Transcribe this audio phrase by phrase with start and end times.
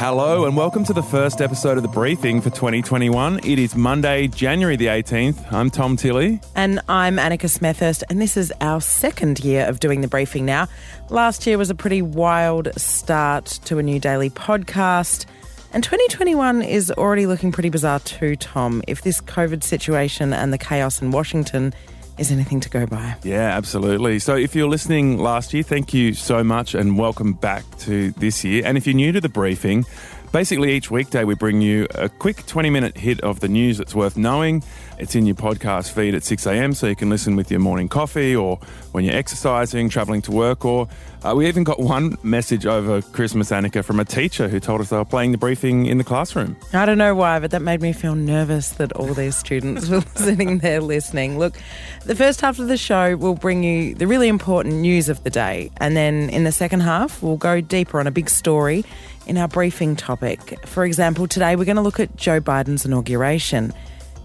[0.00, 3.40] Hello and welcome to the first episode of the briefing for 2021.
[3.44, 5.52] It is Monday, January the 18th.
[5.52, 6.40] I'm Tom Tilley.
[6.54, 10.68] And I'm Annika Smethurst, and this is our second year of doing the briefing now.
[11.10, 15.26] Last year was a pretty wild start to a new daily podcast.
[15.74, 20.56] And 2021 is already looking pretty bizarre too, Tom, if this COVID situation and the
[20.56, 21.74] chaos in Washington
[22.20, 23.16] is anything to go by.
[23.22, 24.18] Yeah, absolutely.
[24.18, 28.44] So if you're listening last year, thank you so much and welcome back to this
[28.44, 28.62] year.
[28.66, 29.86] And if you're new to the briefing,
[30.32, 33.96] Basically, each weekday we bring you a quick 20 minute hit of the news that's
[33.96, 34.62] worth knowing.
[34.96, 37.88] It's in your podcast feed at 6 a.m., so you can listen with your morning
[37.88, 38.58] coffee or
[38.92, 40.64] when you're exercising, travelling to work.
[40.64, 40.88] Or
[41.24, 44.90] uh, we even got one message over Christmas, Annika, from a teacher who told us
[44.90, 46.56] they were playing the briefing in the classroom.
[46.72, 50.02] I don't know why, but that made me feel nervous that all these students were
[50.14, 51.40] sitting there listening.
[51.40, 51.58] Look,
[52.04, 55.30] the first half of the show will bring you the really important news of the
[55.30, 58.84] day, and then in the second half, we'll go deeper on a big story
[59.30, 60.58] in our briefing topic.
[60.66, 63.72] For example, today we're going to look at Joe Biden's inauguration.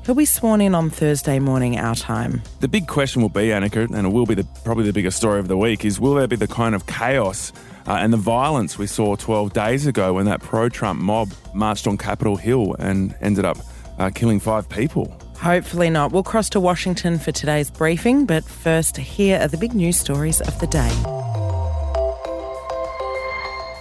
[0.04, 2.42] He'll be sworn in on Thursday morning, our time.
[2.60, 5.40] The big question will be, Annika, and it will be the, probably the biggest story
[5.40, 7.54] of the week, is will there be the kind of chaos
[7.88, 11.86] uh, and the violence we saw 12 days ago when that pro Trump mob marched
[11.86, 13.58] on Capitol Hill and ended up
[14.00, 15.16] uh, killing five people?
[15.38, 16.14] Hopefully not.
[16.14, 20.42] We'll cross to Washington for today's briefing, but first, here are the big news stories
[20.42, 21.15] of the day.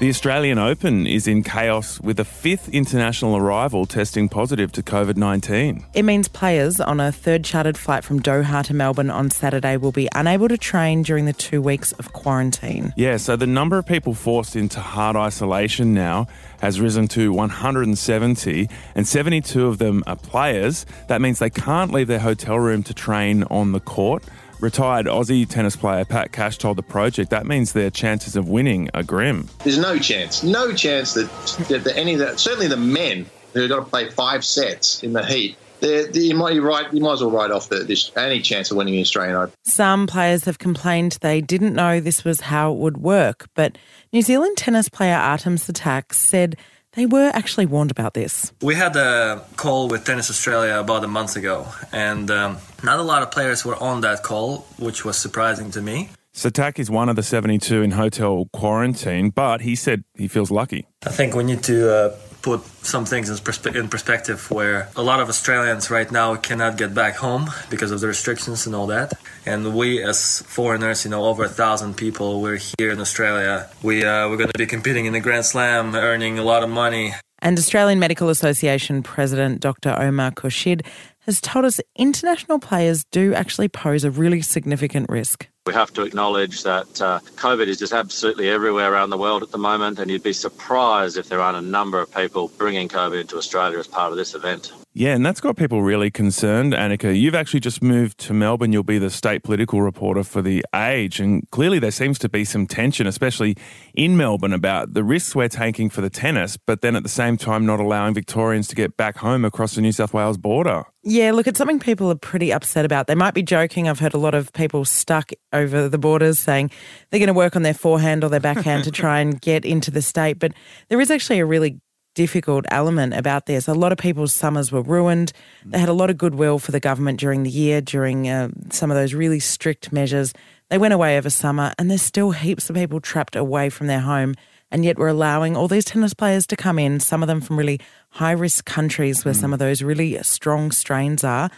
[0.04, 5.16] The Australian Open is in chaos with a fifth international arrival testing positive to COVID
[5.16, 5.82] 19.
[5.94, 9.92] It means players on a third chartered flight from Doha to Melbourne on Saturday will
[9.92, 12.92] be unable to train during the two weeks of quarantine.
[12.98, 16.26] Yeah, so the number of people forced into hard isolation now
[16.60, 20.84] has risen to 170, and 72 of them are players.
[21.08, 24.22] That means they can't leave their hotel room to train on the court.
[24.64, 28.88] Retired Aussie tennis player Pat Cash told the project that means their chances of winning
[28.94, 29.50] are grim.
[29.62, 31.28] There's no chance, no chance that,
[31.68, 35.02] that, that any of that, certainly the men who have got to play five sets
[35.02, 37.80] in the heat, they're, they're, you, might, right, you might as well write off the,
[37.80, 39.52] this, any chance of winning the Australian Open.
[39.64, 43.76] Some players have complained they didn't know this was how it would work, but
[44.14, 46.56] New Zealand tennis player Artem Sitak said
[46.94, 48.52] they were actually warned about this.
[48.62, 53.02] We had a call with Tennis Australia about a month ago, and um, not a
[53.02, 56.08] lot of players were on that call, which was surprising to me.
[56.34, 60.88] Sitak is one of the 72 in hotel quarantine, but he said he feels lucky.
[61.06, 65.02] I think we need to uh, put some things in, perspe- in, perspective where a
[65.02, 68.86] lot of Australians right now cannot get back home because of the restrictions and all
[68.88, 69.14] that.
[69.46, 73.70] And we, as foreigners, you know, over a thousand people, we're here in Australia.
[73.82, 76.68] We, uh, we're going to be competing in the Grand Slam, earning a lot of
[76.68, 77.14] money.
[77.38, 79.98] And Australian Medical Association President Dr.
[79.98, 80.84] Omar Khorshid
[81.20, 85.48] has told us international players do actually pose a really significant risk.
[85.66, 89.50] We have to acknowledge that uh, COVID is just absolutely everywhere around the world at
[89.50, 93.18] the moment, and you'd be surprised if there aren't a number of people bringing COVID
[93.18, 94.74] into Australia as part of this event.
[94.96, 97.18] Yeah, and that's got people really concerned, Annika.
[97.18, 98.72] You've actually just moved to Melbourne.
[98.72, 101.18] You'll be the state political reporter for The Age.
[101.18, 103.56] And clearly, there seems to be some tension, especially
[103.92, 107.36] in Melbourne, about the risks we're taking for the tennis, but then at the same
[107.36, 110.84] time, not allowing Victorians to get back home across the New South Wales border.
[111.02, 113.08] Yeah, look, it's something people are pretty upset about.
[113.08, 113.88] They might be joking.
[113.88, 116.70] I've heard a lot of people stuck over the borders saying
[117.10, 119.90] they're going to work on their forehand or their backhand to try and get into
[119.90, 120.38] the state.
[120.38, 120.52] But
[120.88, 121.80] there is actually a really
[122.14, 123.68] difficult element about this.
[123.68, 125.32] A lot of people's summers were ruined.
[125.64, 128.90] They had a lot of goodwill for the government during the year, during uh, some
[128.90, 130.32] of those really strict measures.
[130.70, 134.00] They went away over summer, and there's still heaps of people trapped away from their
[134.00, 134.34] home.
[134.70, 137.58] And yet, we're allowing all these tennis players to come in, some of them from
[137.58, 137.80] really
[138.10, 139.40] high risk countries where mm.
[139.40, 141.50] some of those really strong strains are.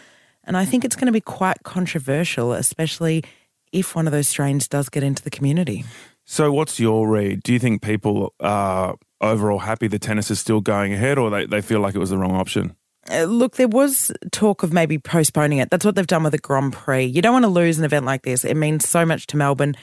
[0.43, 3.23] And I think it's going to be quite controversial, especially
[3.71, 5.83] if one of those strains does get into the community.
[6.25, 7.41] So, what's your read?
[7.43, 11.45] Do you think people are overall happy the tennis is still going ahead, or they,
[11.45, 12.75] they feel like it was the wrong option?
[13.09, 15.69] Uh, look, there was talk of maybe postponing it.
[15.69, 17.05] That's what they've done with the Grand Prix.
[17.05, 18.43] You don't want to lose an event like this.
[18.43, 19.75] It means so much to Melbourne.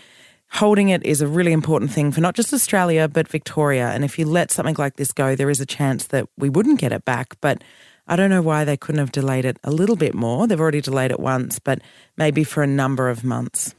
[0.51, 3.89] Holding it is a really important thing for not just Australia, but Victoria.
[3.89, 6.79] And if you let something like this go, there is a chance that we wouldn't
[6.79, 7.35] get it back.
[7.41, 7.65] But
[8.07, 10.47] I don't know why they couldn't have delayed it a little bit more.
[10.47, 11.81] They've already delayed it once, but
[12.17, 13.75] maybe for a number of months.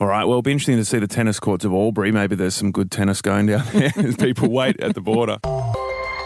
[0.00, 0.24] All right.
[0.24, 2.12] Well, it'll be interesting to see the tennis courts of Albury.
[2.12, 5.38] Maybe there's some good tennis going down there as people wait at the border.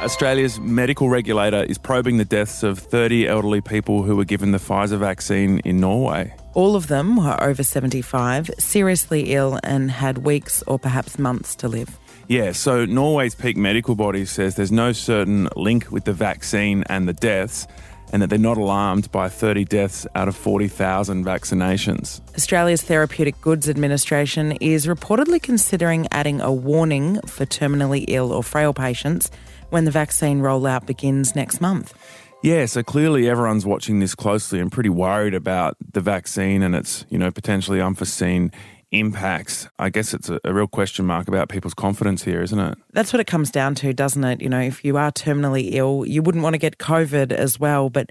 [0.01, 4.59] Australia's medical regulator is probing the deaths of 30 elderly people who were given the
[4.59, 6.33] Pfizer vaccine in Norway.
[6.55, 11.69] All of them were over 75, seriously ill, and had weeks or perhaps months to
[11.69, 11.99] live.
[12.29, 17.09] Yeah, so Norway's peak medical body says there's no certain link with the vaccine and
[17.09, 17.67] the deaths
[18.13, 22.21] and that they're not alarmed by 30 deaths out of 40,000 vaccinations.
[22.35, 28.73] Australia's Therapeutic Goods Administration is reportedly considering adding a warning for terminally ill or frail
[28.73, 29.31] patients
[29.71, 31.95] when the vaccine rollout begins next month.
[32.43, 37.05] Yeah, so clearly everyone's watching this closely and pretty worried about the vaccine and its,
[37.11, 38.53] you know, potentially unforeseen
[38.91, 39.69] impacts.
[39.79, 42.79] I guess it's a, a, real question mark about people's confidence here, isn't it?
[42.93, 44.41] That's what it comes down to, doesn't it?
[44.41, 47.91] You know, if you are terminally ill, you wouldn't want to get COVID as well.
[47.91, 48.11] But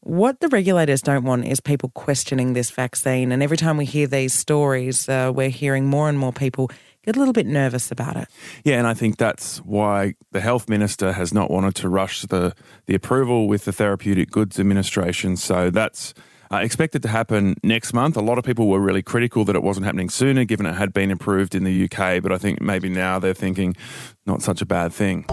[0.00, 3.32] what the regulators don't want is people questioning this vaccine.
[3.32, 6.70] And every time we hear these stories, uh, we're hearing more and more people
[7.04, 8.28] get a little bit nervous about it.
[8.64, 12.54] Yeah, and I think that's why the health minister has not wanted to rush the,
[12.86, 15.36] the approval with the Therapeutic Goods Administration.
[15.36, 16.14] So that's
[16.52, 18.16] uh, expected to happen next month.
[18.16, 20.92] A lot of people were really critical that it wasn't happening sooner, given it had
[20.92, 22.22] been approved in the UK.
[22.22, 23.76] But I think maybe now they're thinking
[24.26, 25.24] not such a bad thing.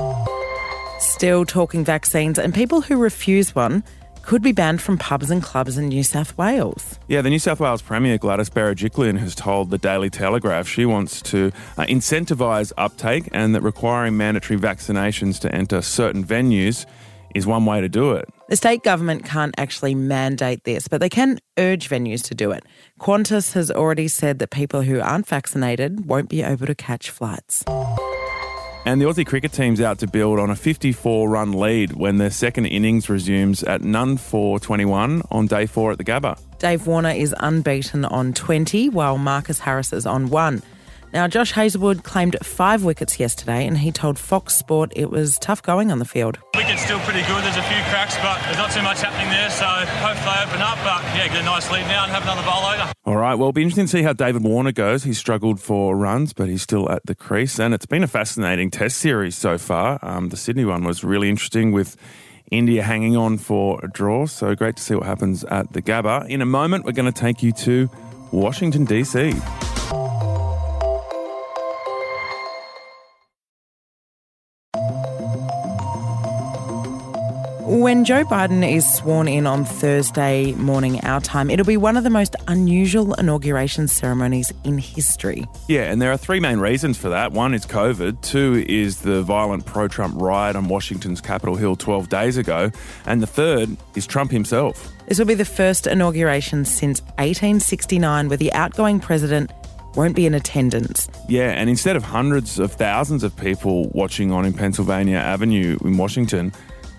[1.00, 3.84] Still talking vaccines, and people who refuse one
[4.24, 6.98] could be banned from pubs and clubs in New South Wales.
[7.08, 11.22] Yeah, the New South Wales Premier Gladys Berejiklian has told the Daily Telegraph she wants
[11.24, 16.86] to uh, incentivise uptake and that requiring mandatory vaccinations to enter certain venues
[17.36, 18.30] is one way to do it.
[18.54, 22.64] The state government can't actually mandate this, but they can urge venues to do it.
[23.00, 27.64] Qantas has already said that people who aren't vaccinated won't be able to catch flights.
[28.86, 32.30] And the Aussie cricket team's out to build on a 54 run lead when their
[32.30, 36.40] second innings resumes at none for 21 on day four at the Gabba.
[36.60, 40.62] Dave Warner is unbeaten on 20, while Marcus Harris is on one.
[41.14, 45.62] Now, Josh Hazlewood claimed five wickets yesterday, and he told Fox Sport it was tough
[45.62, 46.40] going on the field.
[46.56, 47.44] Wicket's still pretty good.
[47.44, 49.52] There's a few cracks, but there's not too much happening there.
[49.52, 50.80] So hopefully they open up.
[50.84, 52.92] But yeah, get a nice lead now and have another bowl later.
[53.06, 53.36] All right.
[53.36, 55.04] Well, it'll be interesting to see how David Warner goes.
[55.04, 58.72] He's struggled for runs, but he's still at the crease, and it's been a fascinating
[58.72, 60.00] Test series so far.
[60.02, 61.96] Um, the Sydney one was really interesting with.
[62.52, 66.30] India hanging on for a draw, so great to see what happens at the Gabba.
[66.30, 67.90] In a moment, we're going to take you to
[68.32, 69.34] Washington, D.C.
[77.74, 82.04] When Joe Biden is sworn in on Thursday morning our time, it'll be one of
[82.04, 85.48] the most unusual inauguration ceremonies in history.
[85.68, 87.32] Yeah, and there are three main reasons for that.
[87.32, 92.10] One is COVID, two is the violent pro Trump riot on Washington's Capitol Hill 12
[92.10, 92.70] days ago,
[93.08, 94.92] and the third is Trump himself.
[95.08, 99.52] This will be the first inauguration since 1869 where the outgoing president
[99.96, 101.10] won't be in attendance.
[101.28, 105.98] Yeah, and instead of hundreds of thousands of people watching on in Pennsylvania Avenue in
[105.98, 106.54] Washington,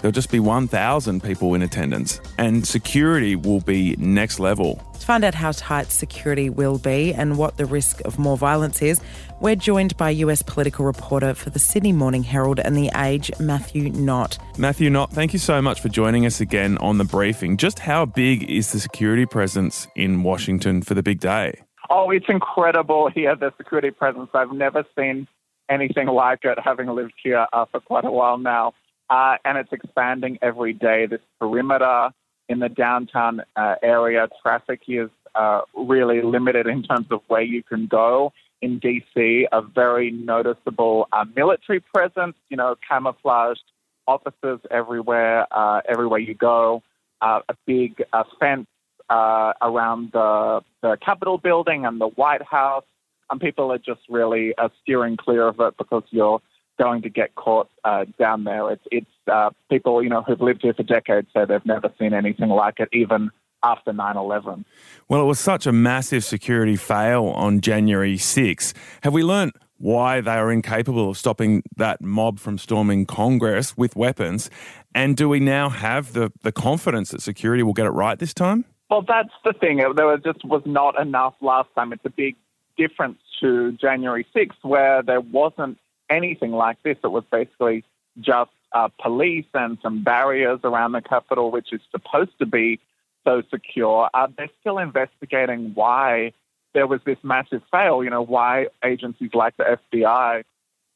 [0.05, 4.77] there'll just be 1,000 people in attendance, and security will be next level.
[4.93, 8.83] To find out how tight security will be and what the risk of more violence
[8.83, 9.01] is,
[9.41, 13.89] we're joined by US political reporter for the Sydney Morning Herald and The Age, Matthew
[13.89, 14.37] Knott.
[14.59, 17.57] Matthew Knott, thank you so much for joining us again on the briefing.
[17.57, 21.63] Just how big is the security presence in Washington for the big day?
[21.89, 24.29] Oh, it's incredible here, the security presence.
[24.35, 25.29] I've never seen
[25.71, 28.75] anything like it, having lived here uh, for quite a while now
[29.11, 31.07] uh, and it's expanding every day.
[31.07, 32.11] This perimeter
[32.49, 37.63] in the downtown uh, area, traffic is uh, really limited in terms of where you
[37.63, 38.33] can go.
[38.63, 43.65] In DC, a very noticeable uh, military presence, you know, camouflaged
[44.07, 46.83] officers everywhere, uh, everywhere you go,
[47.21, 48.03] uh, a big
[48.41, 48.67] fence
[49.11, 52.85] around the, the Capitol building and the White House.
[53.31, 56.41] And people are just really steering clear of it because you're
[56.79, 58.71] going to get caught uh, down there.
[58.73, 62.13] It's, it's uh, people, you know, who've lived here for decades say they've never seen
[62.13, 63.31] anything like it, even
[63.63, 64.65] after 9-11.
[65.09, 68.75] Well, it was such a massive security fail on January 6.
[69.03, 73.97] Have we learned why they are incapable of stopping that mob from storming Congress with
[73.97, 74.51] weapons?
[74.95, 78.35] And do we now have the, the confidence that security will get it right this
[78.35, 78.65] time?
[78.91, 79.79] Well, that's the thing.
[79.97, 81.93] There just was not enough last time.
[81.93, 82.37] It's a big
[82.77, 85.79] difference to January 6th, where there wasn't
[86.11, 86.97] anything like this.
[87.03, 87.85] It was basically
[88.21, 92.81] just uh, police and some barriers around the Capitol, which is supposed to be
[93.25, 94.11] so secure.
[94.13, 96.33] Uh, they're still investigating why
[96.75, 100.43] there was this massive fail, you know, why agencies like the FBI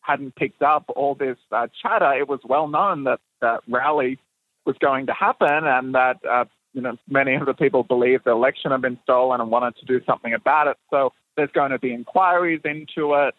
[0.00, 2.12] hadn't picked up all this uh, chatter.
[2.14, 4.18] It was well known that that rally
[4.66, 8.32] was going to happen and that, uh, you know, many of the people believed the
[8.32, 10.76] election had been stolen and wanted to do something about it.
[10.90, 13.34] So there's going to be inquiries into it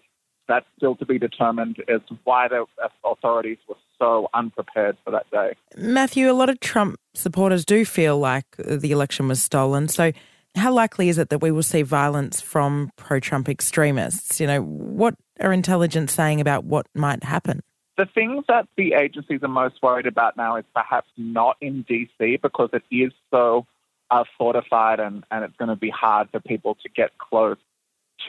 [0.49, 2.65] that's still to be determined as to why the
[3.05, 5.53] authorities were so unprepared for that day.
[5.77, 9.87] Matthew, a lot of Trump supporters do feel like the election was stolen.
[9.87, 10.11] So,
[10.55, 14.41] how likely is it that we will see violence from pro Trump extremists?
[14.41, 17.61] You know, what are intelligence saying about what might happen?
[17.97, 22.41] The things that the agencies are most worried about now is perhaps not in DC
[22.41, 23.67] because it is so
[24.09, 27.57] uh, fortified and, and it's going to be hard for people to get close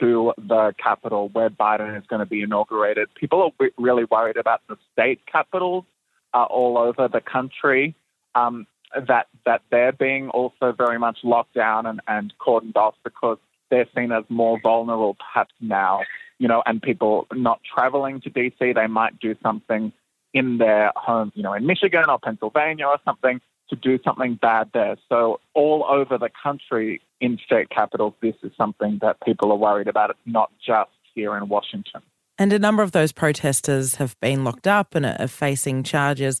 [0.01, 3.07] to the capital where Biden is going to be inaugurated.
[3.15, 5.85] People are really worried about the state capitals
[6.33, 7.95] uh, all over the country.
[8.35, 8.67] Um,
[9.07, 13.37] that that they're being also very much locked down and, and cordoned off because
[13.69, 16.01] they're seen as more vulnerable perhaps now,
[16.39, 19.93] you know, and people not traveling to DC, they might do something
[20.33, 23.39] in their home, you know, in Michigan or Pennsylvania or something
[23.69, 24.97] to do something bad there.
[25.07, 29.87] So all over the country in state capitals, this is something that people are worried
[29.87, 30.09] about.
[30.09, 32.01] It's not just here in Washington.
[32.37, 36.39] And a number of those protesters have been locked up and are facing charges.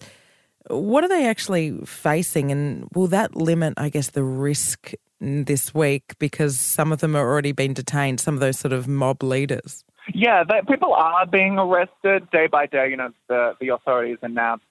[0.67, 2.51] What are they actually facing?
[2.51, 7.29] And will that limit, I guess, the risk this week because some of them are
[7.29, 9.85] already been detained, some of those sort of mob leaders?
[10.13, 12.89] Yeah, they, people are being arrested day by day.
[12.89, 14.63] You know, the, the authorities announce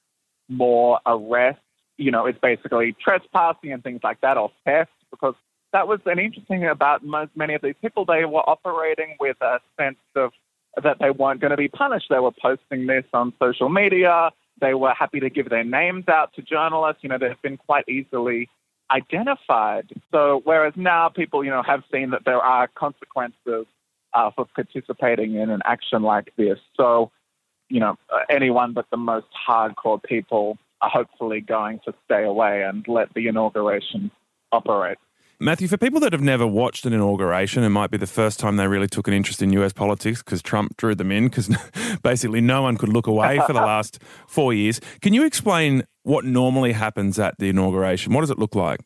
[0.49, 1.63] more arrests.
[1.97, 5.35] You know, it's basically trespassing and things like that or theft because
[5.73, 8.05] that was an interesting thing about most, many of these people.
[8.05, 10.33] They were operating with a sense of
[10.83, 12.07] that they weren't going to be punished.
[12.11, 14.31] They were posting this on social media.
[14.61, 17.03] They were happy to give their names out to journalists.
[17.03, 18.49] You know, they've been quite easily
[18.91, 19.91] identified.
[20.11, 23.67] So whereas now people, you know, have seen that there are consequences
[24.13, 26.59] uh, for participating in an action like this.
[26.77, 27.11] So,
[27.69, 27.97] you know,
[28.29, 33.29] anyone but the most hardcore people are hopefully going to stay away and let the
[33.29, 34.11] inauguration
[34.51, 34.99] operate.
[35.43, 38.57] Matthew, for people that have never watched an inauguration, it might be the first time
[38.57, 41.49] they really took an interest in US politics because Trump drew them in because
[42.03, 44.83] basically no one could look away for the last four years.
[45.01, 48.13] Can you explain what normally happens at the inauguration?
[48.13, 48.81] What does it look like?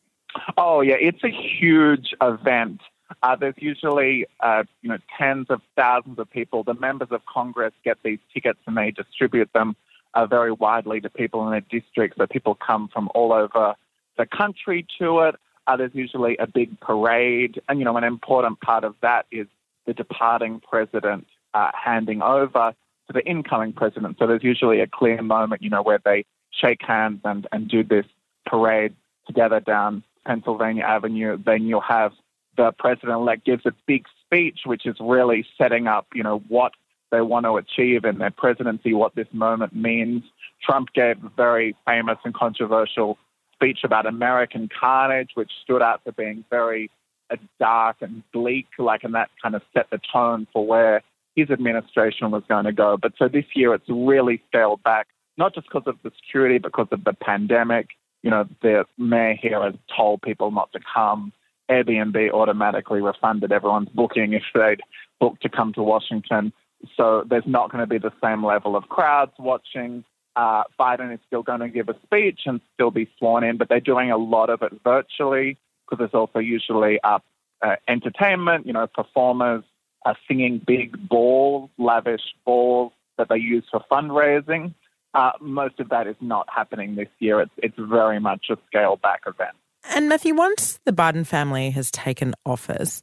[0.57, 2.79] Oh, yeah, it's a huge event.
[3.21, 6.63] Uh, there's usually, uh, you know, tens of thousands of people.
[6.63, 9.75] The members of Congress get these tickets and they distribute them
[10.13, 12.15] uh, very widely to people in their districts.
[12.17, 13.75] So people come from all over
[14.17, 15.35] the country to it.
[15.67, 19.47] Uh, there's usually a big parade, and you know, an important part of that is
[19.85, 22.73] the departing president uh, handing over
[23.07, 24.17] to the incoming president.
[24.19, 27.83] So there's usually a clear moment, you know, where they shake hands and, and do
[27.83, 28.05] this
[28.45, 28.93] parade
[29.27, 31.37] together down Pennsylvania Avenue.
[31.43, 32.13] Then you'll have
[32.57, 36.71] the president-elect gives a big speech, which is really setting up, you know, what
[37.11, 40.23] they want to achieve in their presidency, what this moment means.
[40.63, 43.17] Trump gave a very famous and controversial
[43.55, 46.89] speech about American carnage, which stood out for being very
[47.31, 51.01] uh, dark and bleak, like, and that kind of set the tone for where
[51.35, 52.97] his administration was going to go.
[53.01, 55.07] But so this year, it's really scaled back,
[55.37, 57.89] not just because of the security, because of the pandemic.
[58.23, 61.31] You know, the mayor here has told people not to come.
[61.69, 64.81] Airbnb automatically refunded everyone's booking if they'd
[65.19, 66.53] booked to come to Washington.
[66.95, 70.03] So there's not going to be the same level of crowds watching.
[70.35, 73.69] Uh, Biden is still going to give a speech and still be sworn in, but
[73.69, 77.19] they're doing a lot of it virtually because there's also usually uh,
[77.61, 79.63] uh, entertainment, you know, performers
[80.03, 84.73] are singing big balls, lavish balls that they use for fundraising.
[85.13, 87.39] Uh, most of that is not happening this year.
[87.39, 89.55] It's, it's very much a scale back event.
[89.89, 93.01] And Matthew, once the Biden family has taken office,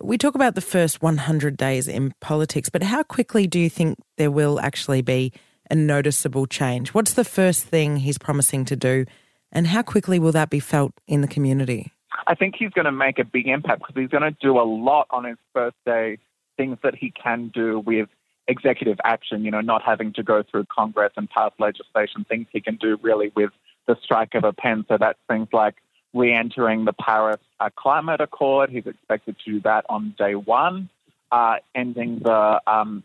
[0.00, 3.98] we talk about the first 100 days in politics, but how quickly do you think
[4.16, 5.32] there will actually be
[5.72, 6.92] a noticeable change?
[6.94, 9.06] What's the first thing he's promising to do,
[9.50, 11.92] and how quickly will that be felt in the community?
[12.26, 14.62] I think he's going to make a big impact because he's going to do a
[14.62, 16.18] lot on his first day,
[16.58, 18.08] things that he can do with
[18.48, 22.60] executive action, you know, not having to go through Congress and pass legislation, things he
[22.60, 23.50] can do really with
[23.86, 24.84] the strike of a pen.
[24.88, 25.76] So that's things like
[26.12, 28.68] re entering the Paris uh, Climate Accord.
[28.68, 30.90] He's expected to do that on day one,
[31.30, 33.02] uh, ending the um,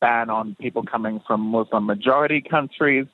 [0.00, 3.06] ban on people coming from Muslim majority countries.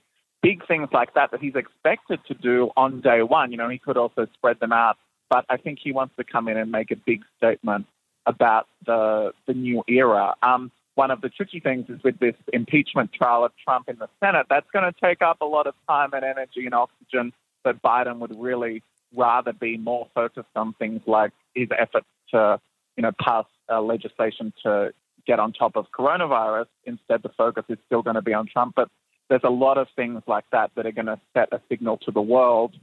[0.42, 3.50] Big things like that that he's expected to do on day one.
[3.50, 4.96] You know, he could also spread them out,
[5.30, 7.86] but I think he wants to come in and make a big statement
[8.26, 10.34] about the the new era.
[10.42, 14.08] Um, one of the tricky things is with this impeachment trial of Trump in the
[14.20, 17.32] Senate, that's going to take up a lot of time and energy and oxygen
[17.64, 18.82] that Biden would really
[19.14, 22.60] rather be more focused on things like his efforts to,
[22.96, 24.92] you know, pass uh, legislation to
[25.26, 26.66] get on top of coronavirus.
[26.84, 28.74] Instead, the focus is still going to be on Trump.
[28.76, 28.88] But
[29.28, 32.10] there's a lot of things like that that are going to set a signal to
[32.10, 32.76] the world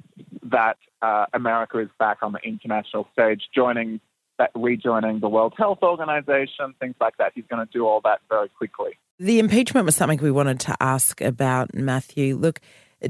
[0.44, 4.00] that uh, America is back on the international stage, joining
[4.38, 7.32] that, rejoining the World Health Organization, things like that.
[7.36, 8.92] He's going to do all that very quickly.
[9.20, 12.36] The impeachment was something we wanted to ask about, Matthew.
[12.36, 12.60] Look,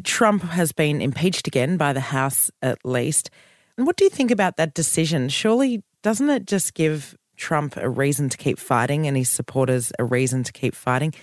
[0.04, 3.30] Trump has been impeached again by the House, at least.
[3.78, 5.30] And what do you think about that decision?
[5.30, 10.05] Surely, doesn't it just give Trump a reason to keep fighting and his supporters a
[10.05, 11.13] reason to keep fighting.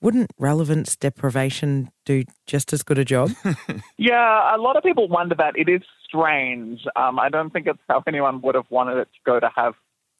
[0.00, 3.30] Wouldn't relevance deprivation do just as good a job?
[3.96, 5.56] yeah, a lot of people wonder that.
[5.56, 6.80] It is strange.
[6.96, 9.74] Um, I don't think it's how anyone would have wanted it to go to have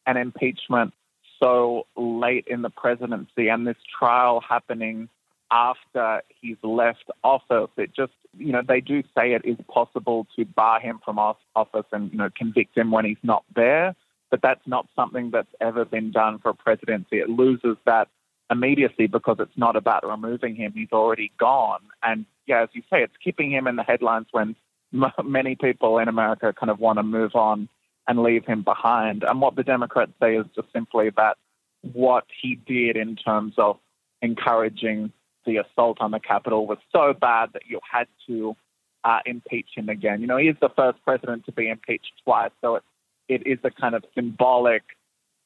[0.06, 0.94] an impeachment
[1.40, 5.08] so late in the presidency and this trial happening
[5.50, 7.70] after he's left office.
[7.76, 11.86] It just, you know, they do say it is possible to bar him from office
[11.92, 13.94] and, you know, convict him when he's not there,
[14.30, 17.18] but that's not something that's ever been done for a presidency.
[17.18, 18.08] It loses that
[18.50, 20.72] immediacy because it's not about removing him.
[20.74, 21.80] He's already gone.
[22.02, 24.56] And yeah, as you say, it's keeping him in the headlines when
[24.94, 27.68] m- many people in America kind of want to move on
[28.06, 29.22] and leave him behind.
[29.22, 31.36] And what the Democrats say is just simply that
[31.82, 33.78] what he did in terms of
[34.22, 35.12] encouraging
[35.44, 38.56] the assault on the Capitol was so bad that you had to
[39.04, 40.20] uh, impeach him again.
[40.20, 42.82] You know, he is the first president to be impeached twice, so it,
[43.28, 44.82] it is a kind of symbolic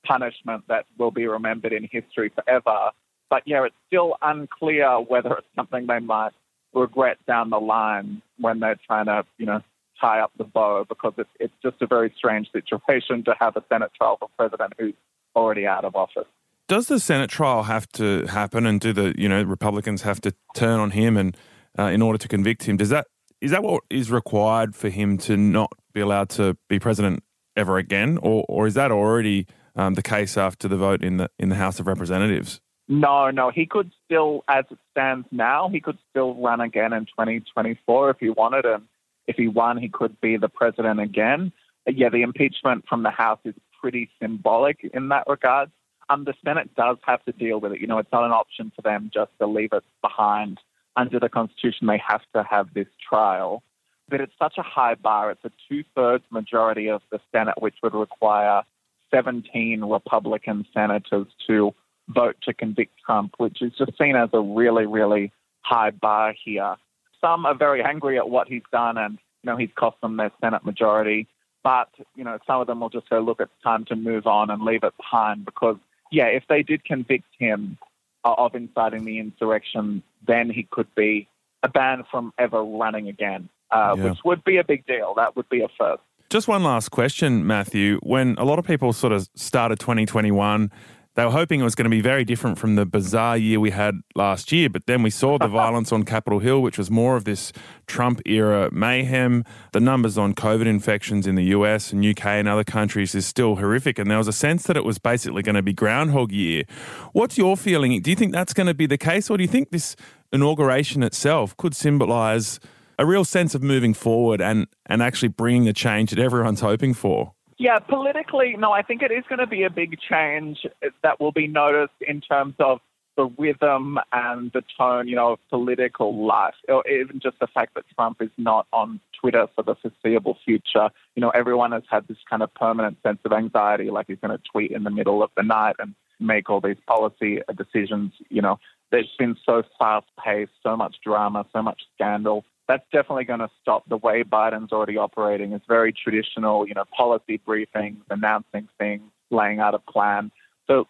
[0.07, 2.91] punishment that will be remembered in history forever.
[3.31, 6.33] But yeah, it's still unclear whether it's something they might
[6.75, 9.63] regret down the line when they're trying to, you know,
[10.01, 13.65] tie up the bow because it's, it's just a very strange situation to have a
[13.71, 14.95] Senate trial for president who's
[15.37, 16.27] already out of office.
[16.69, 20.35] Does the Senate trial have to happen, and do the you know Republicans have to
[20.55, 21.37] turn on him and
[21.79, 22.77] uh, in order to convict him?
[22.77, 23.07] Does that
[23.41, 27.23] is that what is required for him to not be allowed to be president
[27.57, 31.31] ever again, or or is that already um, the case after the vote in the
[31.39, 32.61] in the House of Representatives?
[32.89, 37.07] No, no, he could still, as it stands now, he could still run again in
[37.07, 38.83] 2024 if he wanted, and
[39.27, 41.53] if he won, he could be the president again.
[41.87, 45.71] Yeah, the impeachment from the House is pretty symbolic in that regard.
[46.11, 47.81] Um, the Senate does have to deal with it.
[47.81, 50.59] You know, it's not an option for them just to leave it behind.
[50.97, 53.63] Under the Constitution, they have to have this trial.
[54.13, 55.31] But it's such a high bar.
[55.31, 58.63] It's a two thirds majority of the Senate, which would require
[59.11, 61.75] 17 Republican senators to
[62.09, 66.77] vote to convict Trump, which is just seen as a really, really high bar here.
[67.23, 70.31] Some are very angry at what he's done and, you know, he's cost them their
[70.43, 71.27] Senate majority.
[71.65, 74.51] But, you know, some of them will just go, look, it's time to move on
[74.51, 75.79] and leave it behind because,
[76.11, 77.79] yeah, if they did convict him
[78.25, 81.29] of inciting the insurrection, then he could be
[81.73, 84.11] banned from ever running again, uh, yeah.
[84.11, 85.15] which would be a big deal.
[85.17, 86.03] That would be a first.
[86.31, 87.99] Just one last question, Matthew.
[88.03, 90.71] When a lot of people sort of started 2021,
[91.15, 93.69] they were hoping it was going to be very different from the bizarre year we
[93.69, 97.17] had last year, but then we saw the violence on Capitol Hill, which was more
[97.17, 97.53] of this
[97.87, 99.45] Trump era mayhem.
[99.73, 103.57] The numbers on COVID infections in the US and UK and other countries is still
[103.57, 106.65] horrific, and there was a sense that it was basically going to be Groundhog Year.
[107.13, 108.01] What's your feeling?
[108.01, 109.97] Do you think that's going to be the case, or do you think this
[110.33, 112.59] inauguration itself could symbolize
[112.99, 116.95] a real sense of moving forward and, and actually bringing the change that everyone's hoping
[116.95, 117.33] for?
[117.59, 120.67] Yeah, politically, no, I think it is going to be a big change
[121.03, 122.81] that will be noticed in terms of
[123.17, 127.75] the rhythm and the tone, you know, of political life, or even just the fact
[127.75, 130.89] that Trump is not on Twitter for the foreseeable future.
[131.15, 134.37] You know, everyone has had this kind of permanent sense of anxiety, like he's going
[134.37, 138.13] to tweet in the middle of the night and make all these policy decisions.
[138.31, 138.59] You know,
[138.91, 143.51] there's been so fast paced, so much drama, so much scandal that's definitely going to
[143.61, 145.53] stop the way Biden's already operating.
[145.53, 150.31] It's very traditional, you know, policy briefings, announcing things, laying out a plan.
[150.67, 150.87] So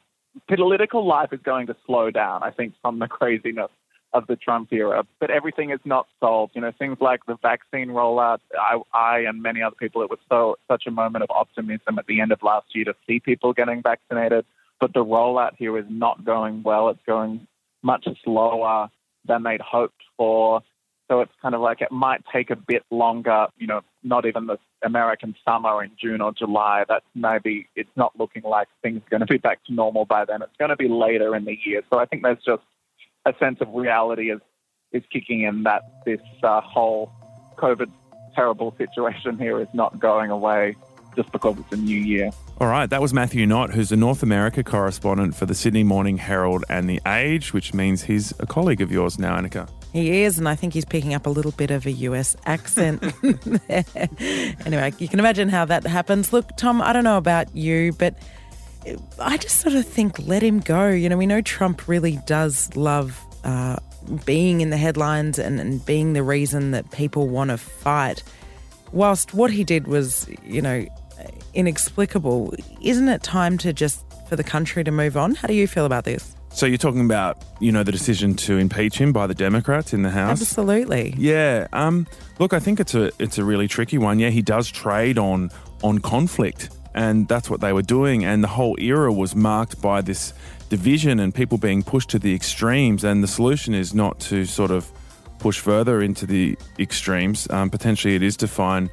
[0.48, 3.70] political life is going to slow down, I think, from the craziness
[4.12, 5.04] of the Trump era.
[5.18, 6.52] But everything is not solved.
[6.54, 8.38] You know, things like the vaccine rollout.
[8.58, 12.06] I, I and many other people, it was so such a moment of optimism at
[12.06, 14.44] the end of last year to see people getting vaccinated.
[14.80, 16.88] But the rollout here is not going well.
[16.90, 17.46] It's going
[17.82, 18.88] much slower
[19.24, 20.62] than they'd hoped for.
[21.12, 24.46] So it's kind of like it might take a bit longer, you know, not even
[24.46, 26.86] the American summer in June or July.
[26.88, 30.24] That maybe it's not looking like things are going to be back to normal by
[30.24, 30.40] then.
[30.40, 31.82] It's going to be later in the year.
[31.92, 32.62] So I think there's just
[33.26, 34.40] a sense of reality is,
[34.92, 37.12] is kicking in that this uh, whole
[37.58, 37.90] COVID
[38.34, 40.76] terrible situation here is not going away
[41.14, 42.30] just because it's a new year.
[42.58, 46.18] All right, that was Matthew Knott, who's a North America correspondent for the Sydney Morning
[46.18, 49.68] Herald and The Age, which means he's a colleague of yours now, Annika.
[49.92, 53.02] He is, and I think he's picking up a little bit of a US accent.
[54.64, 56.32] anyway, you can imagine how that happens.
[56.32, 58.14] Look, Tom, I don't know about you, but
[59.18, 60.88] I just sort of think let him go.
[60.88, 63.76] You know, we know Trump really does love uh,
[64.24, 68.22] being in the headlines and, and being the reason that people want to fight.
[68.92, 70.86] Whilst what he did was, you know,
[71.54, 75.34] inexplicable, isn't it time to just for the country to move on?
[75.34, 76.34] How do you feel about this?
[76.54, 80.02] So you're talking about, you know, the decision to impeach him by the Democrats in
[80.02, 80.40] the House?
[80.40, 81.14] Absolutely.
[81.16, 81.66] Yeah.
[81.72, 82.06] Um,
[82.38, 84.18] look, I think it's a it's a really tricky one.
[84.18, 85.50] Yeah, he does trade on
[85.82, 88.24] on conflict, and that's what they were doing.
[88.24, 90.34] And the whole era was marked by this
[90.68, 93.02] division and people being pushed to the extremes.
[93.02, 94.90] And the solution is not to sort of
[95.38, 97.48] push further into the extremes.
[97.50, 98.90] Um, potentially, it is to find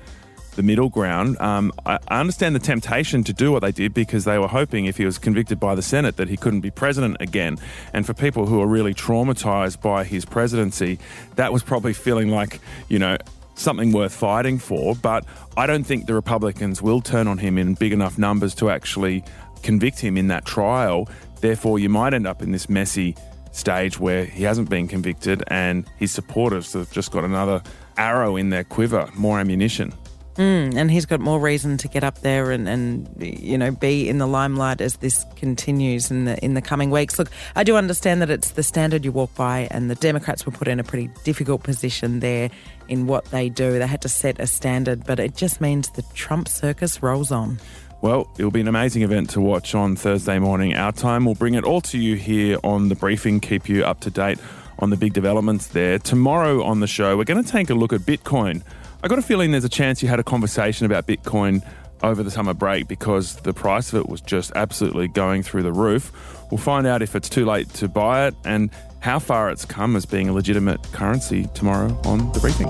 [0.56, 1.40] the middle ground.
[1.40, 4.86] Um, I, I understand the temptation to do what they did because they were hoping
[4.86, 7.58] if he was convicted by the Senate that he couldn't be president again.
[7.94, 11.00] And for people who are really traumatized by his presidency,
[11.36, 13.18] that was probably feeling like, you know,
[13.56, 14.96] something worth fighting for.
[14.96, 15.26] But
[15.58, 19.24] I don't think the Republicans will turn on him in big enough numbers to actually
[19.64, 21.10] convict him in that trial.
[21.42, 23.16] Therefore, you might end up in this messy
[23.52, 27.62] stage where he hasn't been convicted and his supporters have just got another
[27.98, 29.94] arrow in their quiver, more ammunition.
[30.40, 34.08] Mm, and he's got more reason to get up there and, and you know be
[34.08, 37.20] in the limelight as this continues in the in the coming weeks.
[37.20, 40.54] Look, I do understand that it's the standard you walk by, and the Democrats were
[40.54, 42.50] put in a pretty difficult position there
[42.88, 43.80] in what they do.
[43.80, 47.60] They had to set a standard, but it just means the Trump circus rolls on.
[48.02, 51.26] Well, it'll be an amazing event to watch on Thursday morning, our time.
[51.26, 54.40] We'll bring it all to you here on the briefing, keep you up to date
[54.80, 56.00] on the big developments there.
[56.00, 58.64] Tomorrow on the show, we're going to take a look at Bitcoin.
[59.02, 61.66] I got a feeling there's a chance you had a conversation about Bitcoin
[62.04, 65.72] over the summer break because the price of it was just absolutely going through the
[65.72, 66.12] roof.
[66.52, 69.96] We'll find out if it's too late to buy it and how far it's come
[69.96, 72.68] as being a legitimate currency tomorrow on the briefing.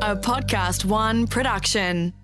[0.00, 2.14] A Podcast One production.